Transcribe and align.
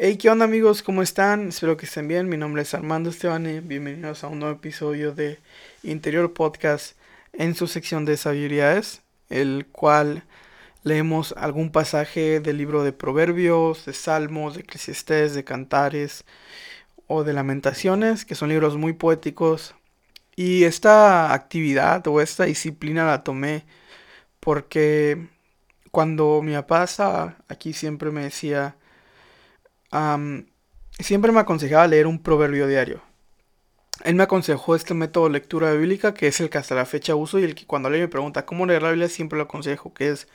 Hey, 0.00 0.16
¿qué 0.16 0.30
onda 0.30 0.44
amigos? 0.44 0.84
¿Cómo 0.84 1.02
están? 1.02 1.48
Espero 1.48 1.76
que 1.76 1.86
estén 1.86 2.06
bien. 2.06 2.28
Mi 2.28 2.36
nombre 2.36 2.62
es 2.62 2.72
Armando 2.72 3.10
Estebane. 3.10 3.60
Bienvenidos 3.60 4.22
a 4.22 4.28
un 4.28 4.38
nuevo 4.38 4.54
episodio 4.54 5.12
de 5.12 5.40
Interior 5.82 6.32
Podcast 6.32 6.96
en 7.32 7.56
su 7.56 7.66
sección 7.66 8.04
de 8.04 8.16
sabidurías, 8.16 9.02
el 9.28 9.66
cual 9.72 10.22
leemos 10.84 11.34
algún 11.36 11.72
pasaje 11.72 12.38
del 12.38 12.58
libro 12.58 12.84
de 12.84 12.92
Proverbios, 12.92 13.86
de 13.86 13.92
Salmos, 13.92 14.54
de 14.54 14.60
Eclesiastés, 14.60 15.34
de 15.34 15.42
Cantares 15.42 16.24
o 17.08 17.24
de 17.24 17.32
Lamentaciones, 17.32 18.24
que 18.24 18.36
son 18.36 18.50
libros 18.50 18.76
muy 18.76 18.92
poéticos. 18.92 19.74
Y 20.36 20.62
esta 20.62 21.34
actividad 21.34 22.06
o 22.06 22.20
esta 22.20 22.44
disciplina 22.44 23.04
la 23.04 23.24
tomé 23.24 23.64
porque 24.38 25.26
cuando 25.90 26.40
mi 26.40 26.52
papá 26.52 26.84
estaba 26.84 27.38
aquí 27.48 27.72
siempre 27.72 28.12
me 28.12 28.22
decía 28.22 28.76
siempre 30.98 31.32
me 31.32 31.40
aconsejaba 31.40 31.86
leer 31.86 32.06
un 32.06 32.22
proverbio 32.22 32.66
diario. 32.66 33.02
Él 34.04 34.14
me 34.14 34.22
aconsejó 34.22 34.76
este 34.76 34.94
método 34.94 35.24
de 35.24 35.30
lectura 35.30 35.72
bíblica 35.72 36.14
que 36.14 36.28
es 36.28 36.40
el 36.40 36.50
que 36.50 36.58
hasta 36.58 36.74
la 36.74 36.86
fecha 36.86 37.16
uso 37.16 37.38
y 37.38 37.44
el 37.44 37.54
que 37.54 37.66
cuando 37.66 37.88
alguien 37.88 38.04
me 38.04 38.08
pregunta 38.08 38.46
cómo 38.46 38.64
leer 38.64 38.82
la 38.82 38.90
Biblia 38.90 39.08
siempre 39.08 39.36
lo 39.36 39.44
aconsejo, 39.44 39.92
que 39.92 40.10
es 40.10 40.28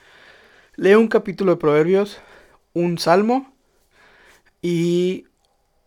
lee 0.76 0.96
un 0.96 1.08
capítulo 1.08 1.54
de 1.54 1.62
proverbios, 1.62 2.20
un 2.74 2.98
salmo 2.98 3.54
y 4.62 5.28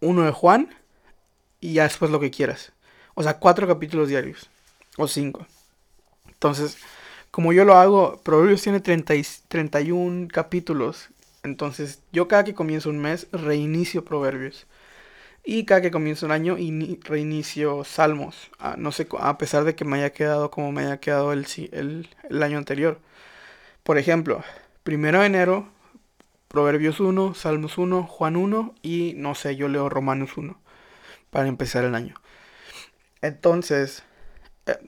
uno 0.01 0.25
de 0.25 0.31
Juan 0.31 0.75
y 1.61 1.75
ya 1.75 1.83
después 1.85 2.11
lo 2.11 2.21
que 2.21 2.31
quieras. 2.31 2.73
O 3.15 3.23
sea, 3.23 3.39
cuatro 3.39 3.67
capítulos 3.67 4.09
diarios 4.09 4.49
o 4.97 5.09
cinco. 5.09 5.47
Entonces, 6.29 6.79
como 7.31 7.53
yo 7.53 7.65
lo 7.65 7.75
hago, 7.75 8.21
Proverbios 8.23 8.63
tiene 8.63 8.81
30 8.81 9.15
y 9.15 9.27
31 9.49 10.29
capítulos 10.33 11.09
entonces, 11.47 12.03
yo 12.13 12.29
cada 12.29 12.45
que 12.45 12.55
comienzo 12.55 12.91
un 12.91 12.99
mes, 12.99 13.29
reinicio 13.33 14.05
Proverbios. 14.05 14.67
Y 15.45 15.65
cada 15.65 15.81
que 15.81 15.91
comienzo 15.93 16.27
un 16.27 16.33
año, 16.33 16.57
reinicio 17.05 17.85
Salmos. 17.85 18.51
Ah, 18.59 18.75
no 18.79 18.93
sé, 18.93 19.07
a 19.21 19.39
pesar 19.39 19.65
de 19.65 19.77
que 19.77 19.85
me 19.85 19.99
haya 19.99 20.11
quedado 20.13 20.51
como 20.51 20.73
me 20.73 20.83
haya 20.83 20.99
quedado 20.99 21.33
el, 21.33 21.47
el, 21.73 22.09
el 22.29 22.43
año 22.43 22.59
anterior. 22.59 23.01
Por 23.85 23.99
ejemplo, 23.99 24.43
primero 24.83 25.21
de 25.21 25.27
enero, 25.27 25.69
Proverbios 26.49 27.01
1, 27.01 27.35
Salmos 27.35 27.79
1, 27.79 28.05
Juan 28.05 28.37
1 28.37 28.75
y 28.83 29.15
no 29.17 29.35
sé, 29.37 29.57
yo 29.57 29.69
leo 29.69 29.89
Romanos 29.89 30.37
1 30.37 30.59
para 31.31 31.49
empezar 31.49 31.85
el 31.85 31.95
año. 31.95 32.17
Entonces, 33.23 34.03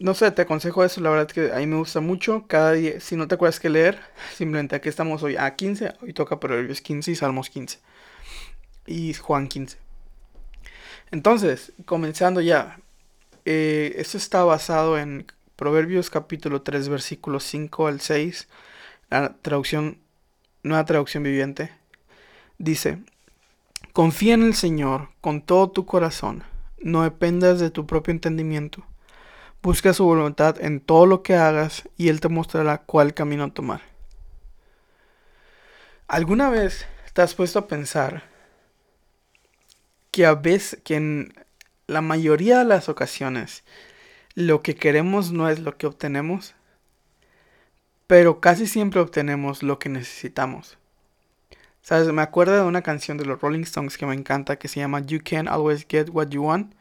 no 0.01 0.15
sé, 0.15 0.31
te 0.33 0.43
aconsejo 0.43 0.85
eso, 0.85 1.01
la 1.01 1.11
verdad 1.11 1.29
que 1.29 1.53
a 1.53 1.57
mí 1.57 1.67
me 1.67 1.77
gusta 1.77 2.01
mucho. 2.01 2.47
Cada 2.49 2.73
día, 2.73 3.01
si 3.01 3.17
no 3.17 3.29
te 3.29 3.37
acuerdas 3.37 3.61
que 3.61 3.69
leer, 3.69 4.01
simplemente 4.37 4.77
aquí 4.77 4.89
estamos 4.89 5.23
hoy 5.23 5.37
a 5.37 5.55
15, 5.55 5.95
hoy 6.03 6.13
toca 6.13 6.41
Proverbios 6.41 6.81
15 6.81 7.13
y 7.13 7.15
Salmos 7.15 7.51
15. 7.51 7.79
Y 8.87 9.15
Juan 9.15 9.49
15. 9.49 9.79
Entonces, 11.11 11.73
comenzando 11.85 12.41
ya. 12.41 12.81
Eh, 13.45 13.95
esto 13.97 14.19
está 14.19 14.45
basado 14.45 14.99
en 14.99 15.27
Proverbios 15.57 16.11
capítulo 16.11 16.63
3, 16.63 16.89
versículos 16.89 17.45
5 17.45 17.87
al 17.87 18.01
6. 18.01 18.49
La 19.11 19.37
traducción, 19.41 19.99
nueva 20.63 20.85
traducción 20.85 21.23
viviente. 21.23 21.71
Dice, 22.59 22.99
confía 23.93 24.35
en 24.35 24.43
el 24.43 24.55
Señor 24.55 25.11
con 25.21 25.41
todo 25.41 25.71
tu 25.71 25.87
corazón. 25.87 26.43
No 26.81 27.03
dependas 27.05 27.61
de 27.61 27.71
tu 27.71 27.87
propio 27.87 28.13
entendimiento 28.13 28.85
Busca 29.63 29.93
su 29.93 30.05
voluntad 30.05 30.61
en 30.61 30.81
todo 30.81 31.07
lo 31.07 31.23
que 31.23 31.35
hagas 31.35 31.89
y 31.97 32.09
Él 32.09 32.21
te 32.21 32.29
mostrará 32.29 32.79
cuál 32.79 33.13
camino 33.13 33.53
tomar. 33.53 33.83
¿Alguna 36.07 36.49
vez 36.49 36.87
te 37.13 37.23
has 37.23 37.35
puesto 37.35 37.59
a 37.59 37.67
pensar 37.67 38.23
que 40.11 40.25
a 40.25 40.35
veces, 40.35 40.81
que 40.85 40.95
en 40.97 41.35
la 41.87 42.01
mayoría 42.01 42.59
de 42.59 42.65
las 42.65 42.89
ocasiones, 42.89 43.65
lo 44.35 44.63
que 44.63 44.75
queremos 44.75 45.33
no 45.33 45.49
es 45.49 45.59
lo 45.59 45.77
que 45.77 45.87
obtenemos, 45.87 46.55
pero 48.07 48.41
casi 48.41 48.67
siempre 48.67 49.01
obtenemos 49.01 49.63
lo 49.63 49.79
que 49.79 49.89
necesitamos? 49.89 50.79
¿Sabes? 51.83 52.13
Me 52.13 52.23
acuerdo 52.23 52.55
de 52.55 52.63
una 52.63 52.83
canción 52.83 53.19
de 53.19 53.25
los 53.25 53.41
Rolling 53.41 53.63
Stones 53.63 53.99
que 53.99 54.07
me 54.07 54.15
encanta 54.15 54.57
que 54.57 54.69
se 54.69 54.81
llama 54.81 55.01
You 55.01 55.21
Can't 55.25 55.49
Always 55.49 55.87
Get 55.89 56.11
What 56.11 56.29
You 56.29 56.45
Want. 56.45 56.75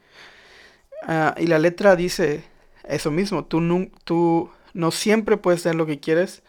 Ah, 1.03 1.34
y 1.38 1.47
la 1.47 1.59
letra 1.59 1.96
dice, 1.96 2.44
eso 2.84 3.12
mismo, 3.12 3.46
tú 3.46 3.62
no, 3.62 3.88
tú 4.04 4.50
no 4.74 4.92
siempre 4.92 5.38
puedes 5.38 5.64
tener 5.64 5.76
lo 5.76 5.86
que 5.86 6.00
quieres, 6.00 6.44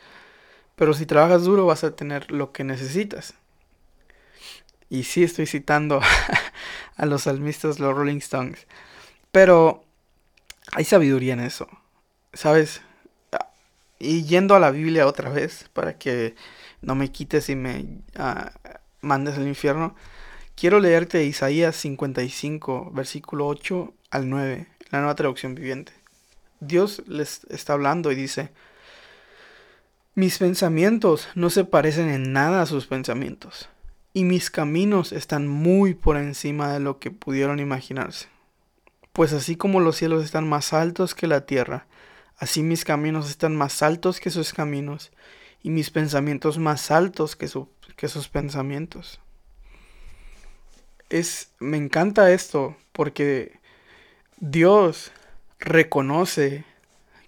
pero 0.77 0.95
si 0.95 1.07
trabajas 1.07 1.45
duro 1.45 1.67
vas 1.67 1.85
a 1.85 1.97
tener 1.97 2.31
lo 2.31 2.53
que 2.53 2.65
necesitas. 2.65 3.35
Y 4.91 5.05
sí 5.05 5.23
estoy 5.23 5.47
citando 5.47 6.01
a 6.97 7.07
los 7.07 7.23
salmistas, 7.23 7.79
los 7.79 7.95
Rolling 7.95 8.19
Stones. 8.19 8.67
Pero 9.33 9.85
hay 10.73 10.85
sabiduría 10.85 11.35
en 11.35 11.41
eso. 11.41 11.69
¿Sabes? 12.33 12.81
Y 13.99 14.25
yendo 14.25 14.55
a 14.55 14.61
la 14.61 14.71
Biblia 14.71 15.07
otra 15.07 15.31
vez, 15.31 15.69
para 15.73 15.99
que 15.99 16.37
no 16.83 16.95
me 16.95 17.11
quites 17.11 17.49
y 17.49 17.57
me 17.57 17.99
ah, 18.17 18.53
mandes 19.01 19.37
al 19.37 19.49
infierno, 19.49 19.97
quiero 20.55 20.79
leerte 20.81 21.25
Isaías 21.25 21.75
55, 21.77 22.91
versículo 22.93 23.47
8 23.47 23.93
al 24.11 24.31
9, 24.31 24.69
la 24.91 24.99
nueva 25.01 25.15
traducción 25.17 25.55
viviente. 25.55 25.93
Dios 26.61 27.03
les 27.07 27.45
está 27.51 27.75
hablando 27.75 28.11
y 28.13 28.15
dice, 28.15 28.51
mis 30.15 30.39
pensamientos 30.39 31.29
no 31.35 31.51
se 31.51 31.65
parecen 31.65 32.09
en 32.09 32.33
nada 32.33 32.63
a 32.63 32.67
sus 32.67 32.87
pensamientos, 32.87 33.69
y 34.13 34.25
mis 34.25 34.51
caminos 34.51 35.13
están 35.13 35.47
muy 35.47 35.95
por 35.95 36.17
encima 36.17 36.73
de 36.73 36.81
lo 36.81 36.99
que 36.99 37.11
pudieron 37.11 37.61
imaginarse. 37.61 38.27
Pues 39.13 39.33
así 39.33 39.57
como 39.57 39.81
los 39.81 39.97
cielos 39.97 40.25
están 40.25 40.49
más 40.49 40.73
altos 40.73 41.15
que 41.15 41.27
la 41.27 41.47
tierra, 41.47 41.87
así 42.37 42.63
mis 42.63 42.85
caminos 42.85 43.31
están 43.31 43.55
más 43.55 43.83
altos 43.83 44.19
que 44.19 44.31
sus 44.31 44.53
caminos, 44.53 45.13
y 45.63 45.71
mis 45.71 45.91
pensamientos 45.91 46.59
más 46.59 46.91
altos 46.91 47.37
que, 47.37 47.49
sus 47.49 48.29
pensamientos. 48.29 49.21
Es, 51.11 51.51
me 51.59 51.77
encanta 51.77 52.33
esto 52.33 52.77
porque 52.93 53.59
Dios 54.39 55.13
reconoce 55.59 56.65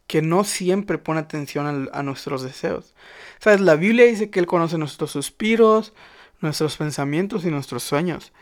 que 0.07 0.23
no 0.23 0.45
siempre 0.45 0.99
pone 0.99 1.21
atención 1.21 1.89
a, 1.93 2.03
nuestros 2.03 2.43
deseos. 2.43 2.95
¿Sabes? 3.39 3.61
La 3.61 3.77
Biblia 3.77 4.07
dice 4.07 4.31
que 4.31 4.41
Él 4.41 4.47
conoce 4.47 4.77
nuestros 4.77 5.13
suspiros, 5.13 5.93
nuestros 6.41 6.77
pensamientos 6.77 7.45
y 7.45 7.51
nuestros 7.51 7.83
sueños. 7.83 8.33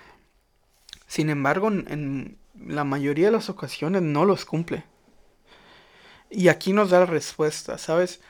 Sin 1.07 1.31
embargo, 1.31 1.69
en, 1.69 2.39
la 2.59 2.85
mayoría 2.85 3.27
de 3.27 3.33
las 3.33 3.51
ocasiones 3.51 4.03
no 4.03 4.25
los 4.25 4.45
cumple. 4.45 4.85
Y 6.31 6.49
aquí 6.49 6.73
nos 6.73 6.91
da 6.91 7.01
la 7.01 7.07
respuesta, 7.07 7.79
¿sabes? 7.79 8.21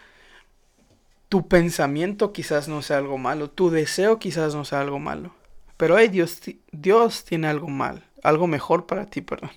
Tu 1.29 1.47
pensamiento 1.47 2.33
quizás 2.33 2.69
no 2.69 2.83
sea 2.83 2.99
algo 2.99 3.19
malo, 3.19 3.51
tu 3.51 3.71
deseo 3.71 4.19
quizás 4.19 4.55
no 4.55 4.65
sea 4.65 4.81
algo 4.81 4.99
malo. 4.99 5.33
Pero 5.77 5.97
hey, 5.97 6.09
Dios, 6.09 6.41
Dios 6.73 7.25
tiene 7.25 7.47
algo 7.47 7.69
mal, 7.69 8.05
algo 8.23 8.47
mejor 8.47 8.87
para 8.87 9.07
ti, 9.07 9.21
perdón 9.21 9.51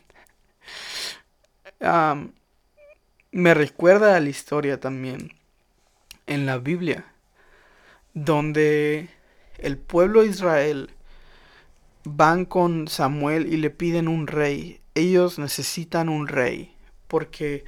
me 3.32 3.54
recuerda 3.54 4.16
a 4.16 4.20
la 4.20 4.30
historia 4.30 4.80
también 4.80 5.34
en 6.28 6.46
la 6.46 6.58
Biblia, 6.58 7.06
donde 8.14 9.10
el 9.58 9.78
pueblo 9.78 10.22
de 10.22 10.28
Israel 10.28 10.90
van 12.04 12.46
con 12.46 12.88
Samuel 12.88 13.52
y 13.52 13.58
le 13.58 13.70
piden 13.70 14.08
un 14.08 14.28
rey. 14.28 14.80
Ellos 14.96 15.40
necesitan 15.40 16.10
un 16.10 16.28
rey, 16.28 16.76
porque 17.08 17.64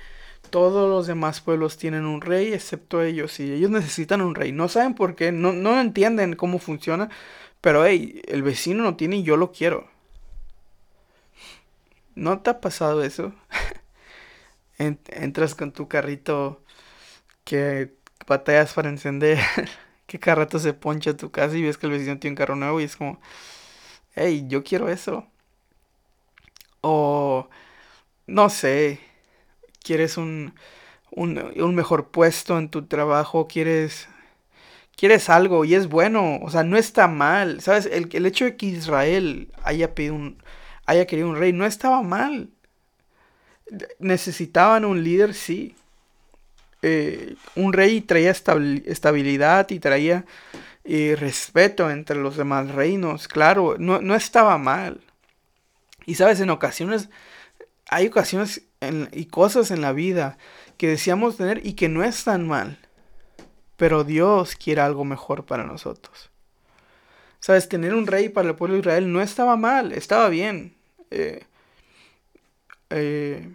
todos 0.50 0.90
los 0.90 1.07
demás 1.07 1.41
pueblos 1.41 1.78
tienen 1.78 2.06
un 2.06 2.22
rey 2.22 2.53
excepto 2.53 3.02
ellos, 3.02 3.40
y 3.40 3.52
ellos 3.52 3.72
necesitan 3.72 4.22
un 4.22 4.35
rey. 4.35 4.52
No 4.52 4.68
saben 4.68 4.94
por 4.96 5.16
qué, 5.16 5.31
no, 5.31 5.53
no 5.53 5.79
entienden 5.79 6.35
cómo 6.35 6.59
funciona, 6.59 7.09
pero 7.62 7.85
hey, 7.85 8.22
el 8.28 8.44
vecino 8.44 8.84
no 8.84 8.96
tiene 8.96 9.18
y 9.18 9.23
yo 9.23 9.38
lo 9.38 9.52
quiero. 9.52 9.87
¿No 12.16 12.40
te 12.40 12.52
ha 12.52 12.61
pasado 12.61 13.03
eso? 13.03 13.34
Entras 15.08 15.56
con 15.56 15.72
tu 15.72 15.88
carrito 15.88 16.64
que 17.44 17.94
batallas 18.28 18.74
para 18.74 18.90
encender, 18.90 19.40
que 20.08 20.20
cada 20.20 20.47
se 20.59 20.74
poncha 20.74 21.18
tu 21.18 21.32
casa 21.32 21.58
y 21.58 21.64
ves 21.64 21.78
que 21.78 21.88
el 21.88 21.94
vecino 21.94 22.20
tiene 22.20 22.34
un 22.34 22.38
carro 22.38 22.56
nuevo 22.56 22.82
y 22.82 22.85
es 22.85 22.96
como, 22.97 23.20
hey, 24.16 24.46
yo 24.47 24.64
quiero 24.64 24.90
eso. 24.90 25.28
O, 26.82 27.50
no 28.28 28.50
sé, 28.50 29.00
quieres 29.84 30.18
un, 30.18 30.53
un, 31.12 31.76
mejor 31.76 32.09
puesto 32.12 32.58
en 32.58 32.70
tu 32.70 32.85
trabajo, 32.88 33.47
quieres 33.47 34.09
quieres 34.96 35.30
algo 35.30 35.66
y 35.66 35.76
es 35.76 35.88
bueno, 35.90 36.40
o 36.44 36.50
sea, 36.52 36.64
no 36.64 36.78
está 36.78 37.08
mal, 37.08 37.62
¿sabes? 37.62 37.88
El, 37.88 38.09
el 38.14 38.26
hecho 38.26 38.46
de 38.46 38.58
que 38.58 38.68
Israel 38.68 39.52
haya 39.64 39.96
pedido 39.96 40.16
un, 40.16 40.44
haya 40.85 41.08
querido 41.08 41.30
un 41.30 41.38
rey 41.38 41.53
no 41.53 41.66
estaba 41.66 42.02
mal 42.03 42.50
necesitaban 43.99 44.85
un 44.85 45.03
líder, 45.03 45.34
sí. 45.34 45.75
Eh, 46.81 47.35
un 47.55 47.73
rey 47.73 48.02
traía 48.02 48.31
estabilidad 48.31 49.70
y 49.70 49.79
traía 49.79 50.25
y 50.84 51.16
respeto 51.16 51.90
entre 51.90 52.17
los 52.17 52.35
demás 52.35 52.72
reinos. 52.72 53.28
Claro, 53.28 53.75
no, 53.79 54.02
no 54.02 54.16
estaba 54.16 54.58
mal. 54.58 55.02
Y 56.05 56.16
sabes, 56.16 56.40
en 56.41 56.49
ocasiones, 56.49 57.09
hay 57.90 58.08
ocasiones 58.08 58.64
y 59.11 59.25
cosas 59.25 59.72
en 59.72 59.81
la 59.81 59.93
vida 59.93 60.37
que 60.78 60.87
deseamos 60.87 61.37
tener 61.37 61.66
y 61.66 61.73
que 61.73 61.90
no 61.90 62.03
están 62.03 62.47
mal. 62.47 62.78
Pero 63.78 64.03
Dios 64.03 64.55
quiere 64.55 64.81
algo 64.81 65.05
mejor 65.05 65.46
para 65.46 65.64
nosotros. 65.64 66.29
Sabes, 67.40 67.67
tener 67.70 67.93
un 67.93 68.08
rey 68.08 68.29
para 68.29 68.49
el 68.49 68.55
pueblo 68.55 68.75
de 68.75 68.79
Israel 68.81 69.11
no 69.11 69.22
estaba 69.22 69.58
mal, 69.58 69.91
estaba 69.91 70.29
bien. 70.29 70.75
Eh, 71.11 71.43
eh, 72.90 73.49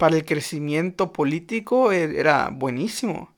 para 0.00 0.16
el 0.16 0.24
crecimiento 0.24 1.12
político 1.12 1.92
e, 1.92 2.18
era 2.18 2.48
buenísimo. 2.50 3.30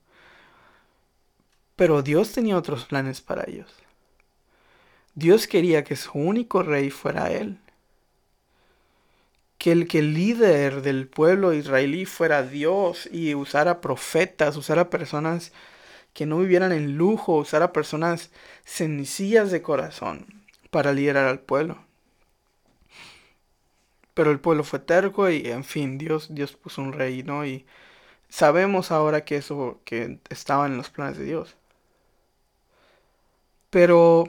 Pero 1.74 2.02
Dios 2.02 2.30
tenía 2.30 2.56
otros 2.56 2.84
planes 2.84 3.20
para 3.20 3.42
ellos. 3.50 3.68
Dios 5.16 5.48
quería 5.48 5.82
que 5.82 5.96
su 5.96 6.16
único 6.16 6.62
rey 6.62 6.90
fuera 6.90 7.32
Él. 7.32 7.58
Que 9.58 9.72
el, 9.72 9.88
que 9.88 9.98
el 9.98 10.14
líder 10.14 10.82
del 10.82 11.08
pueblo 11.08 11.52
israelí 11.52 12.04
fuera 12.04 12.44
Dios 12.44 13.08
y 13.10 13.34
usara 13.34 13.80
profetas, 13.80 14.56
usara 14.56 14.88
personas 14.88 15.50
que 16.12 16.26
no 16.26 16.38
vivieran 16.38 16.70
en 16.70 16.96
lujo, 16.96 17.38
usara 17.38 17.72
personas 17.72 18.30
sencillas 18.64 19.50
de 19.50 19.62
corazón 19.62 20.44
para 20.70 20.92
liderar 20.92 21.26
al 21.26 21.40
pueblo. 21.40 21.78
Pero 24.14 24.30
el 24.30 24.40
pueblo 24.40 24.64
fue 24.64 24.78
terco 24.80 25.30
y 25.30 25.48
en 25.50 25.64
fin, 25.64 25.98
Dios, 25.98 26.34
Dios 26.34 26.54
puso 26.54 26.82
un 26.82 26.92
rey, 26.92 27.22
¿no? 27.22 27.46
Y 27.46 27.66
sabemos 28.28 28.92
ahora 28.92 29.24
que 29.24 29.36
eso 29.36 29.80
que 29.84 30.20
estaba 30.30 30.66
en 30.66 30.76
los 30.78 30.90
planes 30.90 31.18
de 31.18 31.24
Dios. 31.26 31.56
Pero 33.70 34.24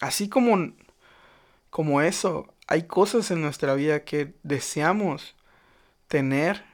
así 0.00 0.28
como, 0.28 0.72
como 1.70 2.02
eso, 2.02 2.54
hay 2.66 2.84
cosas 2.84 3.30
en 3.30 3.42
nuestra 3.42 3.74
vida 3.74 4.04
que 4.04 4.34
deseamos 4.42 5.36
tener 6.08 6.64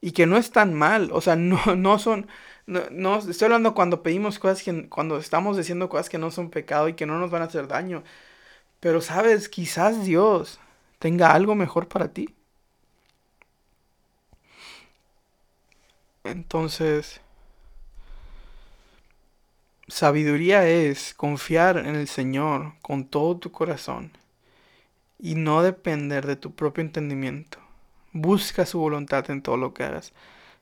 y 0.00 0.12
que 0.12 0.26
no 0.26 0.36
están 0.36 0.74
mal. 0.74 1.10
O 1.12 1.20
sea, 1.22 1.36
no, 1.36 1.60
no 1.76 1.98
son. 1.98 2.28
No, 2.66 3.18
estoy 3.18 3.46
hablando 3.46 3.74
cuando 3.74 4.02
pedimos 4.02 4.38
cosas 4.38 4.62
que. 4.62 4.88
Cuando 4.88 5.18
estamos 5.18 5.56
diciendo 5.56 5.88
cosas 5.88 6.10
que 6.10 6.18
no 6.18 6.30
son 6.30 6.50
pecado 6.50 6.88
y 6.88 6.94
que 6.94 7.06
no 7.06 7.18
nos 7.18 7.30
van 7.30 7.42
a 7.42 7.46
hacer 7.46 7.68
daño. 7.68 8.02
Pero 8.82 9.00
sabes, 9.00 9.48
quizás 9.48 10.04
Dios 10.04 10.58
tenga 10.98 11.30
algo 11.30 11.54
mejor 11.54 11.86
para 11.86 12.08
ti. 12.08 12.34
Entonces, 16.24 17.20
sabiduría 19.86 20.66
es 20.66 21.14
confiar 21.14 21.76
en 21.76 21.94
el 21.94 22.08
Señor 22.08 22.72
con 22.82 23.04
todo 23.06 23.36
tu 23.36 23.52
corazón 23.52 24.10
y 25.16 25.36
no 25.36 25.62
depender 25.62 26.26
de 26.26 26.34
tu 26.34 26.52
propio 26.52 26.82
entendimiento. 26.82 27.58
Busca 28.12 28.66
su 28.66 28.80
voluntad 28.80 29.30
en 29.30 29.42
todo 29.42 29.56
lo 29.56 29.74
que 29.74 29.84
hagas 29.84 30.12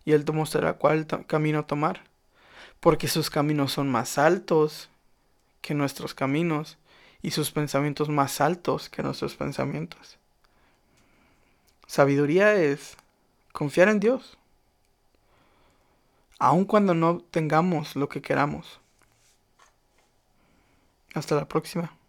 y 0.04 0.12
Él 0.12 0.26
te 0.26 0.32
mostrará 0.32 0.74
cuál 0.74 1.06
camino 1.26 1.64
tomar, 1.64 2.04
porque 2.80 3.08
sus 3.08 3.30
caminos 3.30 3.72
son 3.72 3.90
más 3.90 4.18
altos 4.18 4.90
que 5.62 5.72
nuestros 5.72 6.12
caminos 6.12 6.76
y 7.22 7.32
sus 7.32 7.50
pensamientos 7.50 8.08
más 8.08 8.40
altos 8.40 8.88
que 8.88 9.02
nuestros 9.02 9.36
pensamientos. 9.36 10.18
Sabiduría 11.86 12.54
es 12.54 12.96
confiar 13.52 13.88
en 13.88 14.00
Dios, 14.00 14.38
aun 16.38 16.64
cuando 16.64 16.94
no 16.94 17.18
tengamos 17.18 17.96
lo 17.96 18.08
que 18.08 18.22
queramos. 18.22 18.80
Hasta 21.14 21.34
la 21.34 21.48
próxima. 21.48 21.99